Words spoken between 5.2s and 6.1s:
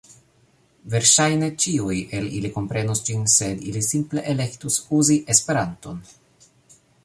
Esperanton.